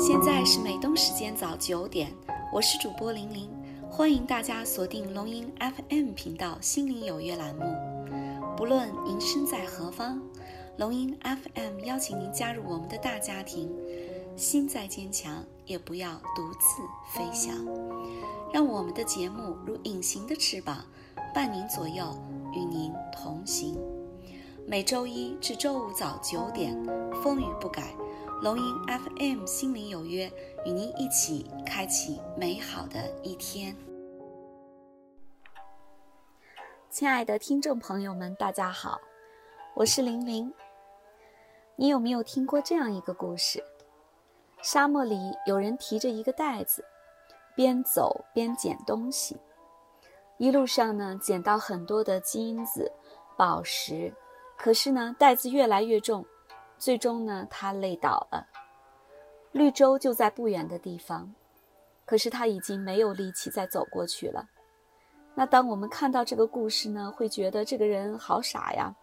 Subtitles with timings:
[0.00, 2.10] 现在是美东时间早九点，
[2.50, 3.50] 我是主播玲玲，
[3.90, 7.64] 欢迎大家锁定龙吟 FM 频道《心灵有约》栏目。
[8.56, 10.18] 不论您身在何方，
[10.78, 13.70] 龙吟 FM 邀请您加入我们的大家庭。
[14.36, 16.82] 心再坚强，也不要独自
[17.12, 17.54] 飞翔。
[18.50, 20.82] 让我们的节目如隐形的翅膀，
[21.34, 22.18] 伴您左右，
[22.54, 23.78] 与您同行。
[24.70, 26.72] 每周一至周五早九点，
[27.24, 27.92] 风雨不改。
[28.40, 30.30] 龙吟 FM 心灵有约，
[30.64, 33.76] 与您一起开启美好的一天。
[36.88, 39.00] 亲爱的听众朋友们，大家好，
[39.74, 40.54] 我是玲玲。
[41.74, 43.60] 你有没有听过这样一个故事？
[44.62, 46.84] 沙漠里有人提着一个袋子，
[47.56, 49.36] 边走边捡东西，
[50.38, 52.92] 一路上呢捡到很多的金子、
[53.36, 54.14] 宝石，
[54.62, 56.22] 可是呢袋子越来越重。
[56.76, 58.46] 最终呢，他累倒了。
[59.52, 61.34] 绿洲就在不远的地方，
[62.06, 64.48] 可是他已经没有力气再走过去了。
[65.34, 68.94] 那当我们看到这个故事呢，会觉得这个人好傻呀。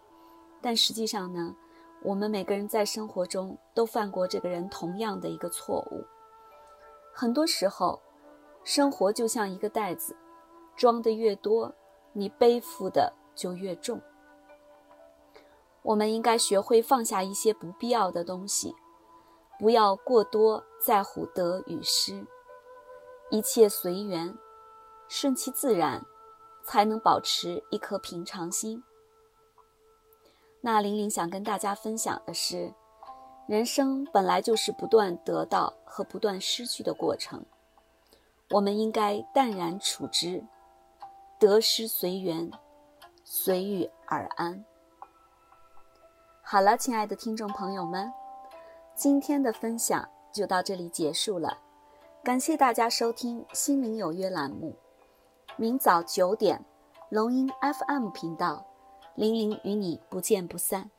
[0.60, 1.54] 但实际上呢，
[2.02, 6.04] 我们每个人在生活中都犯过这个人同样的一个错误。
[7.12, 8.00] 很多时候，
[8.64, 10.16] 生活就像一个袋子，
[10.76, 11.72] 装的越多，
[12.12, 14.00] 你背负的就越重。
[15.88, 18.74] 我们应该学会放下一些不必要的东西，
[19.58, 22.26] 不要过多在乎得与失，
[23.30, 24.36] 一切随缘，
[25.08, 26.04] 顺其自然，
[26.62, 28.84] 才能保持一颗平常心。
[30.60, 32.74] 那玲玲想跟大家分享的是，
[33.46, 37.46] 人生本来就是不断得到和不断失去的过程，
[38.50, 40.44] 我们应该淡然处之，
[41.38, 42.50] 得失随缘，
[43.24, 44.66] 随遇而安。
[46.50, 48.10] 好了，亲爱的听众朋友们，
[48.94, 51.58] 今天的分享就到这里结束了。
[52.24, 54.74] 感谢大家收听《心灵有约》栏目。
[55.56, 56.64] 明早九点，
[57.10, 58.64] 龙音 FM 频道，
[59.14, 60.90] 玲玲与你不见不散。